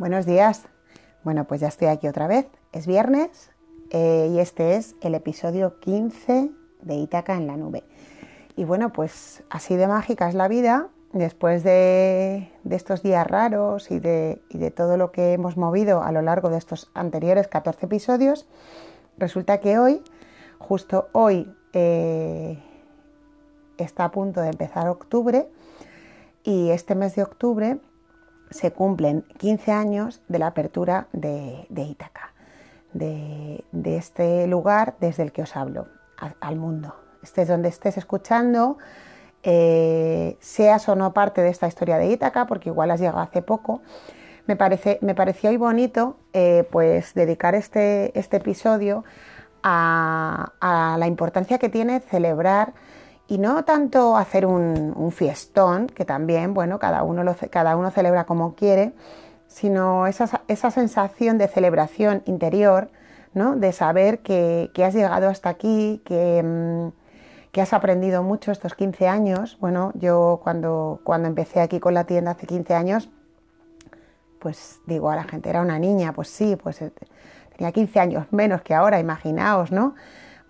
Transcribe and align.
Buenos 0.00 0.24
días. 0.24 0.62
Bueno, 1.24 1.44
pues 1.44 1.60
ya 1.60 1.68
estoy 1.68 1.88
aquí 1.88 2.08
otra 2.08 2.26
vez. 2.26 2.46
Es 2.72 2.86
viernes 2.86 3.50
eh, 3.90 4.30
y 4.32 4.38
este 4.38 4.76
es 4.76 4.96
el 5.02 5.14
episodio 5.14 5.78
15 5.78 6.50
de 6.80 6.94
Ítaca 6.94 7.36
en 7.36 7.46
la 7.46 7.58
nube. 7.58 7.84
Y 8.56 8.64
bueno, 8.64 8.94
pues 8.94 9.42
así 9.50 9.76
de 9.76 9.86
mágica 9.86 10.26
es 10.26 10.34
la 10.34 10.48
vida. 10.48 10.88
Después 11.12 11.64
de, 11.64 12.50
estos 12.70 13.02
días 13.02 13.26
raros 13.26 13.90
y 13.90 14.00
de, 14.00 14.40
todo 14.74 14.96
lo 14.96 15.12
que 15.12 15.34
hemos 15.34 15.58
movido 15.58 16.02
a 16.02 16.12
lo 16.12 16.22
largo 16.22 16.48
de 16.48 16.56
estos 16.56 16.90
anteriores 16.94 17.46
14 17.46 17.84
episodios, 17.84 18.48
resulta 19.18 19.60
que 19.60 19.78
hoy, 19.78 20.02
justo 20.58 21.10
hoy, 21.12 21.54
eh, 21.74 22.58
está 23.76 24.06
a 24.06 24.10
punto 24.10 24.40
de 24.40 24.48
empezar 24.48 24.88
octubre 24.88 25.46
y 26.42 26.70
este 26.70 26.94
mes 26.94 27.14
de 27.16 27.22
octubre 27.22 27.80
se 28.50 28.72
cumplen 28.72 29.24
15 29.38 29.72
años 29.72 30.20
de 30.28 30.38
la 30.38 30.48
apertura 30.48 31.06
de, 31.12 31.66
Ítaca, 31.70 32.32
de, 32.92 33.64
este 33.84 34.46
lugar 34.46 34.96
desde 35.00 35.22
el 35.22 35.32
que 35.32 35.42
os 35.42 35.56
hablo, 35.56 35.86
al 36.40 36.56
mundo. 36.56 36.94
Estés 37.22 37.48
donde 37.48 37.68
estés 37.68 37.96
escuchando, 37.96 38.78
eh, 39.42 40.36
seas 40.40 40.88
o 40.88 40.96
no 40.96 41.12
parte 41.12 41.40
de 41.40 41.48
esta 41.48 41.66
historia 41.66 41.96
de 41.96 42.08
Ítaca, 42.08 42.46
porque 42.46 42.68
igual 42.68 42.90
has 42.90 43.00
llegado 43.00 43.20
hace 43.20 43.40
poco, 43.40 43.80
me, 44.46 44.56
parece, 44.56 44.98
me 45.00 45.14
pareció 45.14 45.50
hoy 45.50 45.56
bonito 45.56 46.16
eh, 46.32 46.66
pues 46.70 47.14
dedicar 47.14 47.54
este, 47.54 48.18
este 48.18 48.38
episodio 48.38 49.04
a, 49.62 50.52
a, 50.60 50.96
la 50.98 51.06
importancia 51.06 51.58
que 51.58 51.68
tiene 51.68 52.00
celebrar 52.00 52.72
y 53.30 53.38
no 53.38 53.64
tanto 53.64 54.16
hacer 54.16 54.44
un, 54.44 55.12
fiestón, 55.12 55.86
que 55.86 56.04
también, 56.04 56.52
bueno, 56.52 56.80
cada 56.80 57.04
uno, 57.04 57.22
lo, 57.22 57.36
cada 57.48 57.76
uno 57.76 57.92
celebra 57.92 58.24
como 58.24 58.56
quiere, 58.56 58.92
sino 59.46 60.08
esa, 60.08 60.42
esa 60.48 60.72
sensación 60.72 61.38
de 61.38 61.46
celebración 61.46 62.22
interior, 62.26 62.90
¿no? 63.32 63.54
de 63.54 63.70
saber 63.70 64.18
que, 64.18 64.72
has 64.84 64.94
llegado 64.94 65.28
hasta 65.28 65.48
aquí, 65.48 66.02
que, 66.04 66.42
mm, 66.42 66.88
que, 67.52 67.60
has 67.60 67.72
aprendido 67.72 68.24
mucho 68.24 68.50
estos 68.50 68.74
15 68.74 69.06
años. 69.06 69.56
Bueno, 69.60 69.92
yo 69.94 70.40
cuando, 70.42 71.00
cuando 71.04 71.28
empecé 71.28 71.60
aquí 71.60 71.78
con 71.78 71.94
la 71.94 72.04
tienda 72.04 72.32
hace 72.32 72.48
15 72.48 72.74
años, 72.74 73.10
pues 74.40 74.80
digo 74.86 75.08
a 75.08 75.14
la 75.14 75.22
gente, 75.22 75.50
era 75.50 75.60
una 75.60 75.78
niña, 75.78 76.12
pues 76.14 76.30
sí, 76.30 76.56
pues 76.56 76.82
eh, 76.82 76.92
tenía 77.56 77.70
15 77.70 78.00
años 78.00 78.26
menos 78.32 78.62
que 78.62 78.74
ahora, 78.74 78.98
imaginaos, 78.98 79.70
¿no? 79.70 79.94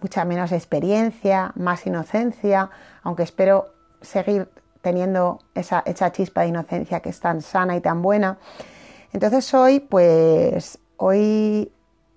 Mucha 0.01 0.25
menos 0.25 0.53
experiencia, 0.53 1.53
más 1.56 1.87
inocencia, 1.87 2.70
aunque 3.03 3.23
espero 3.23 3.67
seguir 4.01 4.48
teniendo 4.83 5.41
esa, 5.55 5.84
chispa 6.12 6.42
de 6.42 6.48
inocencia 6.48 7.01
que 7.01 7.11
es 7.11 7.20
tan 7.20 7.42
sana 7.42 7.77
y 7.77 7.81
tan 7.81 8.03
buena. 8.03 8.39
Entonces 9.12 9.53
hoy, 9.55 9.81
pues, 9.81 10.79
hoy 10.97 11.73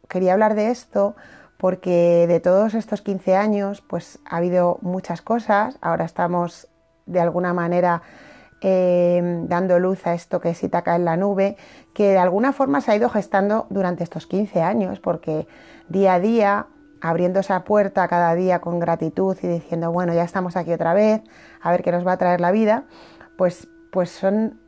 quería 0.08 0.34
hablar 0.34 0.56
de 0.56 0.70
esto 0.70 1.16
porque 1.58 2.26
de 2.28 2.40
todos 2.40 2.74
estos 2.74 3.02
15 3.02 3.36
años, 3.36 3.82
pues 3.82 4.20
ha 4.26 4.38
habido 4.38 4.80
muchas 4.82 5.22
cosas. 5.22 5.78
Ahora 5.82 6.06
estamos 6.06 6.68
de 7.06 7.20
alguna 7.20 7.54
manera 7.54 8.02
em, 8.62 9.48
dando 9.48 9.80
luz 9.80 10.06
a 10.06 10.14
esto 10.14 10.40
que 10.40 10.50
es 10.50 10.64
Itaca 10.64 10.96
en 10.96 11.06
la 11.06 11.18
nube, 11.18 11.58
que 11.94 12.10
de 12.10 12.18
alguna 12.18 12.54
forma 12.54 12.82
se 12.82 12.92
ha 12.92 12.96
ido 12.96 13.10
gestando 13.10 13.68
durante 13.70 14.04
estos 14.04 14.28
15 14.28 14.62
años, 14.62 15.00
porque 15.00 15.48
día 15.90 16.16
a 16.16 16.20
día 16.20 16.68
abriendo 17.04 17.42
esa 17.42 17.66
puerta 17.66 18.08
cada 18.08 18.34
día 18.34 18.62
con 18.62 18.80
gratitud 18.80 19.38
y 19.44 19.48
diciendo, 19.48 19.92
bueno, 19.92 20.14
ya 20.14 20.24
estamos 20.24 20.56
aquí 20.56 20.72
otra 20.72 20.94
vez, 20.94 21.22
a 21.62 21.70
ver 21.70 21.84
qué 21.84 21.92
nos 21.92 22.08
va 22.08 22.14
a 22.14 22.18
traer 22.18 22.40
la 22.40 22.52
vida, 22.52 22.86
pues, 23.38 23.68
pues 23.92 24.10
son 24.10 24.62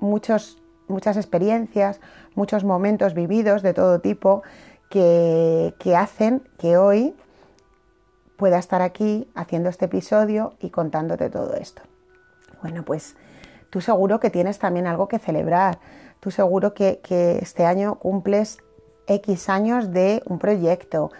muchos, 0.00 0.60
muchas 0.88 1.16
experiencias, 1.16 2.00
muchos 2.34 2.64
momentos 2.64 3.14
vividos 3.14 3.62
de 3.62 3.72
todo 3.72 4.00
tipo 4.00 4.42
que, 4.90 5.76
que 5.78 5.94
hacen 5.94 6.42
que 6.58 6.76
hoy 6.76 7.14
pueda 8.36 8.58
estar 8.58 8.82
aquí 8.82 9.30
haciendo 9.36 9.68
este 9.68 9.84
episodio 9.84 10.54
y 10.58 10.70
contándote 10.70 11.30
todo 11.30 11.54
esto. 11.54 11.82
Bueno, 12.62 12.84
pues 12.84 13.16
tú 13.70 13.80
seguro 13.80 14.18
que 14.18 14.30
tienes 14.30 14.58
también 14.58 14.88
algo 14.88 15.06
que 15.06 15.20
celebrar, 15.20 15.78
tú 16.18 16.32
seguro 16.32 16.74
que, 16.74 16.98
que 17.00 17.38
este 17.38 17.64
año 17.64 17.94
cumples 18.00 18.58
X 19.06 19.48
años 19.48 19.92
de 19.92 20.22
un 20.26 20.40
proyecto, 20.40 21.10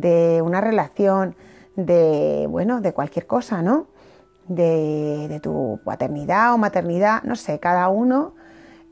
de 0.00 0.42
una 0.42 0.60
relación, 0.60 1.36
de, 1.76 2.46
bueno, 2.48 2.80
de 2.80 2.92
cualquier 2.92 3.26
cosa, 3.26 3.62
¿no? 3.62 3.86
De, 4.48 5.40
tu 5.42 5.80
paternidad 5.84 6.52
o 6.52 6.58
maternidad, 6.58 7.22
no 7.22 7.36
sé, 7.36 7.58
cada 7.58 7.88
uno 7.88 8.34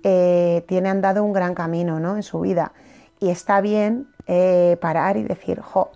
eh, 0.02 0.64
tiene 0.66 0.88
andado 0.88 1.24
un 1.24 1.32
gran 1.32 1.54
camino, 1.54 2.00
¿no? 2.00 2.16
En 2.16 2.22
su 2.22 2.40
vida. 2.40 2.72
Y 3.20 3.30
está 3.30 3.60
bien 3.60 4.08
eh, 4.26 4.76
parar 4.80 5.16
y 5.16 5.22
decir, 5.22 5.60
jo, 5.60 5.90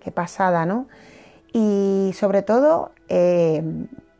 qué 0.00 0.10
pasada, 0.10 0.66
¿no? 0.66 0.88
Y 1.52 2.12
sobre 2.14 2.42
todo, 2.42 2.92
eh, 3.08 3.62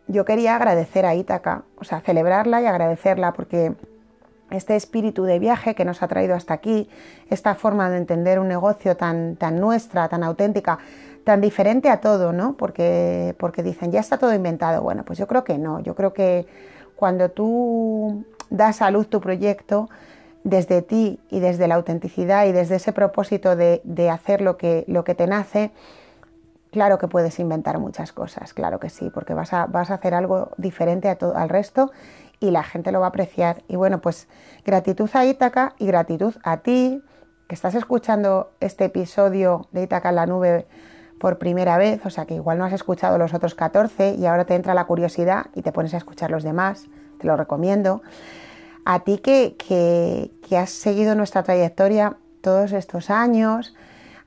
yo 0.07 0.25
quería 0.25 0.57
agradecer 0.57 1.07
a 1.07 1.15
Ítaca, 1.15 1.65
o 1.79 1.85
sea, 1.85 2.01
celebrarla 2.01 2.61
y 2.63 2.67
agradecerla 2.67 3.33
porque 3.33 3.75
este 4.51 4.77
espíritu 4.77 5.25
de 5.25 5.39
viaje 5.39 5.75
que 5.75 5.85
nos 5.85 6.03
ha 6.03 6.09
traído 6.09 6.35
hasta 6.35 6.55
aquí, 6.55 6.89
esta 7.31 7.55
forma 7.55 7.91
de 7.91 7.99
entender 7.99 8.39
un 8.39 8.49
negocio 8.49 8.97
tan, 8.97 9.37
tan 9.37 9.61
nuestra, 9.61 10.09
tan 10.09 10.23
auténtica, 10.23 10.79
tan 11.25 11.41
diferente 11.41 11.89
a 11.89 12.01
todo, 12.01 12.33
¿no? 12.33 12.57
Porque, 12.57 13.35
porque 13.39 13.63
dicen, 13.63 13.91
ya 13.91 14.01
está 14.01 14.19
todo 14.19 14.35
inventado. 14.35 14.83
Bueno, 14.83 15.05
pues 15.05 15.19
yo 15.19 15.27
creo 15.27 15.45
que 15.45 15.59
no. 15.59 15.81
Yo 15.81 15.95
creo 15.95 16.13
que 16.13 16.47
cuando 16.97 17.31
tú 17.31 18.25
das 18.51 18.83
a 18.83 18.91
luz 18.91 19.09
tu 19.09 19.21
proyecto, 19.21 19.89
desde 20.45 20.83
ti 20.83 21.19
y 21.31 21.41
desde 21.41 21.67
la 21.67 21.75
autenticidad 21.75 22.47
y 22.47 22.53
desde 22.53 22.77
ese 22.77 22.93
propósito 22.93 23.57
de, 23.57 24.11
hacer 24.11 24.43
lo 24.43 24.59
que, 24.59 24.85
lo 24.87 25.03
que 25.03 25.15
te 25.15 25.27
nace, 25.27 25.73
claro 26.75 26.99
que 26.99 27.07
puedes 27.07 27.39
inventar 27.39 27.79
muchas 27.79 28.13
cosas, 28.13 28.53
claro 28.53 28.81
que 28.81 28.91
sí, 28.91 29.09
porque 29.15 29.33
vas 29.33 29.53
a, 29.53 29.67
vas 29.67 29.93
a 29.93 29.95
hacer 29.95 30.13
algo 30.13 30.51
diferente 30.57 31.09
a 31.09 31.15
todo, 31.15 31.37
al 31.37 31.49
resto 31.49 31.93
y 32.41 32.51
la 32.51 32.65
gente 32.65 32.91
lo 32.91 32.99
va 32.99 33.07
a 33.07 33.09
apreciar. 33.11 33.63
Y 33.69 33.77
bueno, 33.77 34.01
pues 34.01 34.27
gratitud 34.65 35.09
a 35.15 35.25
Ítaca 35.25 35.75
y 35.79 35.87
gratitud 35.87 36.35
a 36.43 36.57
ti 36.59 37.01
que 37.47 37.55
estás 37.55 37.77
escuchando 37.77 38.51
este 38.59 38.87
episodio 38.87 39.69
de 39.71 39.85
Ítaca 39.85 40.09
en 40.09 40.17
la 40.17 40.27
nube 40.27 40.67
por 41.21 41.39
primera 41.39 41.79
vez, 41.79 42.05
o 42.05 42.11
sea 42.11 42.27
que 42.27 42.35
igual 42.35 42.59
no 42.59 42.65
has 42.65 42.73
escuchado 42.73 43.19
los 43.19 43.35
otros 43.35 43.55
14 43.55 44.17
y 44.17 44.27
ahora 44.27 44.47
te 44.47 44.57
entra 44.57 44.75
la 44.75 44.85
curiosidad 44.85 45.47
y 45.55 45.63
te 45.63 45.71
pones 45.71 45.95
a 45.95 45.99
escuchar 45.99 46.33
los 46.33 46.43
demás, 46.43 46.89
te 47.21 47.29
lo 47.29 47.37
recomiendo. 47.37 48.03
A 48.85 49.05
ti 49.05 49.19
que, 49.19 49.57
que, 49.57 50.59
has 50.59 50.71
seguido 50.71 51.15
nuestra 51.15 51.45
trayectoria 51.45 52.17
todos 52.41 52.73
estos 52.73 53.11
años, 53.11 53.77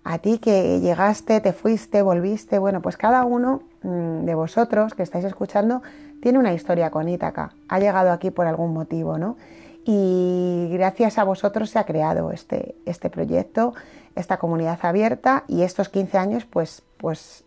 a 0.10 0.20
ti 0.20 0.40
que 0.40 0.80
llegaste, 0.80 1.42
te 1.42 1.52
fuiste, 1.52 2.02
volviste, 2.02 2.60
bueno, 2.60 2.82
pues 2.82 2.96
cada 2.96 3.26
uno 3.26 3.64
mm, 3.84 4.24
de 4.24 4.36
vosotros 4.36 4.94
que 4.94 5.04
estáis 5.04 5.26
escuchando 5.26 5.82
tiene 6.22 6.40
una 6.40 6.54
historia 6.54 6.92
con 6.92 7.10
Ítaca, 7.10 7.52
ha 7.68 7.80
llegado 7.80 8.12
aquí 8.12 8.32
por 8.32 8.48
algún 8.48 8.74
motivo, 8.74 9.18
¿no? 9.18 9.36
Y 9.84 10.70
gracias 10.72 11.18
a 11.18 11.26
vosotros 11.26 11.72
se 11.72 11.80
ha 11.80 11.84
creado 11.84 12.32
este, 12.32 12.76
este 12.86 13.10
proyecto, 13.10 13.74
esta 14.16 14.38
comunidad 14.38 14.80
abierta 14.82 15.44
y 15.46 15.64
estos 15.64 15.90
15 15.90 16.18
años 16.18 16.46
pues, 16.46 16.84
pues 16.96 17.44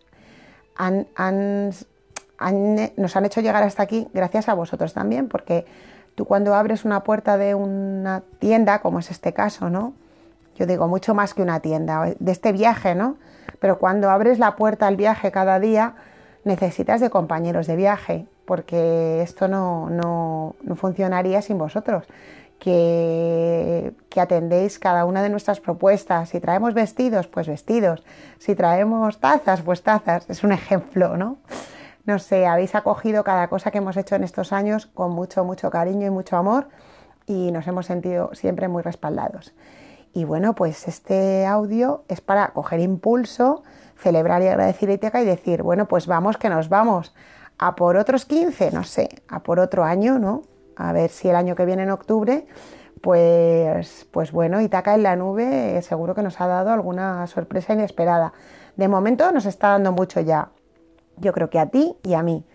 nos 0.77 3.15
han 3.15 3.25
hecho 3.25 3.41
llegar 3.41 3.63
hasta 3.63 3.81
aquí 3.81 4.07
gracias 4.13 4.49
a 4.49 4.53
vosotros 4.53 4.93
también, 4.93 5.29
porque 5.29 5.65
tú 6.13 6.25
cuando 6.25 6.53
abres 6.53 6.85
una 6.85 7.01
puerta 7.01 7.37
de 7.37 7.55
una 7.55 8.21
tienda, 8.37 8.81
como 8.81 8.99
es 8.99 9.09
este 9.09 9.33
caso, 9.33 9.71
¿no? 9.71 9.95
Yo 10.61 10.67
digo 10.67 10.87
mucho 10.87 11.15
más 11.15 11.33
que 11.33 11.41
una 11.41 11.59
tienda, 11.59 12.13
de 12.19 12.31
este 12.31 12.51
viaje, 12.51 12.93
¿no? 12.93 13.15
Pero 13.59 13.79
cuando 13.79 14.11
abres 14.11 14.37
la 14.37 14.55
puerta 14.55 14.85
al 14.85 14.95
viaje 14.95 15.31
cada 15.31 15.59
día, 15.59 15.95
necesitas 16.43 17.01
de 17.01 17.09
compañeros 17.09 17.65
de 17.65 17.75
viaje 17.75 18.27
porque 18.45 19.23
esto 19.23 19.47
no, 19.47 20.53
funcionaría 20.75 21.41
sin 21.41 21.57
vosotros. 21.57 22.05
Que, 22.59 23.91
atendéis 24.15 24.77
cada 24.77 25.05
una 25.05 25.23
de 25.23 25.29
nuestras 25.29 25.59
propuestas. 25.59 26.29
Si 26.29 26.39
traemos 26.39 26.75
vestidos, 26.75 27.25
pues 27.25 27.47
vestidos. 27.47 28.03
Si 28.37 28.53
traemos 28.53 29.19
tazas, 29.19 29.63
pues 29.63 29.81
tazas. 29.81 30.29
Es 30.29 30.43
un 30.43 30.51
ejemplo, 30.51 31.17
¿no? 31.17 31.37
No 32.05 32.19
sé, 32.19 32.45
habéis 32.45 32.75
acogido 32.75 33.23
cada 33.23 33.47
cosa 33.47 33.71
que 33.71 33.79
hemos 33.79 33.97
hecho 33.97 34.13
en 34.13 34.23
estos 34.23 34.53
años 34.53 34.85
con 34.85 35.09
mucho, 35.09 35.43
mucho 35.43 35.71
cariño 35.71 36.05
y 36.05 36.11
mucho 36.11 36.37
amor 36.37 36.67
y 37.25 37.51
nos 37.51 37.65
hemos 37.65 37.87
sentido 37.87 38.29
siempre 38.33 38.67
muy 38.67 38.83
respaldados. 38.83 39.53
Y 40.13 40.25
bueno, 40.25 40.55
pues 40.55 40.87
este 40.87 41.45
audio 41.45 42.03
es 42.07 42.21
para 42.21 42.49
coger 42.49 42.79
impulso, 42.79 43.63
celebrar 43.97 44.41
y 44.41 44.47
agradecer 44.47 44.89
Iteca 44.89 45.21
y 45.21 45.25
decir, 45.25 45.63
bueno, 45.63 45.87
pues 45.87 46.07
vamos 46.07 46.37
que 46.37 46.49
nos 46.49 46.67
vamos 46.67 47.13
a 47.57 47.75
por 47.75 47.95
otros 47.95 48.25
15, 48.25 48.71
no 48.71 48.83
sé, 48.83 49.09
a 49.29 49.41
por 49.41 49.59
otro 49.59 49.83
año, 49.83 50.19
¿no? 50.19 50.41
A 50.75 50.91
ver 50.91 51.09
si 51.09 51.29
el 51.29 51.35
año 51.35 51.55
que 51.55 51.65
viene 51.65 51.83
en 51.83 51.91
octubre, 51.91 52.47
pues, 53.01 54.07
pues 54.11 54.31
bueno, 54.31 54.61
Itaca 54.61 54.95
en 54.95 55.03
la 55.03 55.15
nube 55.15 55.81
seguro 55.81 56.13
que 56.13 56.23
nos 56.23 56.41
ha 56.41 56.47
dado 56.47 56.71
alguna 56.71 57.25
sorpresa 57.27 57.73
inesperada. 57.73 58.33
De 58.75 58.87
momento 58.87 59.31
nos 59.31 59.45
está 59.45 59.69
dando 59.69 59.91
mucho 59.91 60.19
ya. 60.19 60.49
Yo 61.17 61.33
creo 61.33 61.49
que 61.49 61.59
a 61.59 61.67
ti 61.67 61.95
y 62.03 62.13
a 62.15 62.23
mí. 62.23 62.45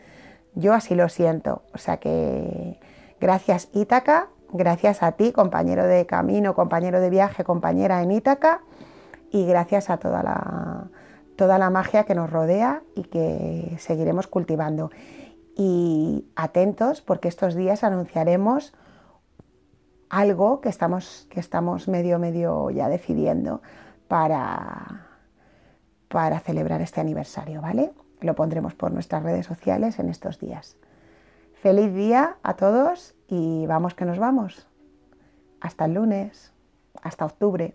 Yo 0.55 0.75
así 0.75 0.95
lo 0.95 1.09
siento. 1.09 1.63
O 1.73 1.79
sea 1.79 1.99
que 1.99 2.81
gracias 3.21 3.69
Ítaca 3.73 4.29
Gracias 4.53 5.03
a 5.03 5.13
ti, 5.13 5.33
compañero 5.33 5.87
de 5.87 6.07
camino, 6.07 6.55
compañero 6.55 7.01
de 7.01 7.11
viaje, 7.11 7.45
compañera 7.45 8.03
en 8.03 8.13
Ítaca, 8.13 8.63
y 9.31 9.45
gracias 9.47 9.91
a 9.91 9.99
toda 9.99 10.23
la, 10.23 10.89
toda 11.37 11.59
la 11.59 11.71
magia 11.71 12.05
que 12.05 12.15
nos 12.15 12.31
rodea 12.31 12.83
y 12.95 13.05
que 13.05 13.77
seguiremos 13.79 14.27
cultivando. 14.27 14.91
Y 15.57 16.27
atentos 16.37 17.01
porque 17.03 17.29
estos 17.29 17.55
días 17.55 17.83
anunciaremos 17.83 18.75
algo 20.09 20.61
que 20.61 20.69
estamos, 20.69 21.27
que 21.31 21.41
estamos 21.41 21.89
medio, 21.89 22.19
medio 22.19 22.71
ya 22.71 22.89
decidiendo 22.89 23.63
para, 24.07 25.07
para 26.09 26.41
celebrar 26.41 26.81
este 26.83 27.01
aniversario, 27.01 27.61
¿vale? 27.61 27.93
Lo 28.21 28.35
pondremos 28.35 28.75
por 28.75 28.93
nuestras 28.93 29.23
redes 29.23 29.47
sociales 29.47 29.99
en 29.99 30.09
estos 30.09 30.39
días. 30.39 30.77
Feliz 31.63 31.95
día 31.95 32.37
a 32.43 32.55
todos 32.55 33.15
y 33.29 33.67
vamos 33.67 33.95
que 33.95 34.05
nos 34.05 34.19
vamos. 34.19 34.69
Hasta 35.59 35.87
el 35.87 35.95
lunes, 35.95 36.53
hasta 37.03 37.25
octubre. 37.25 37.75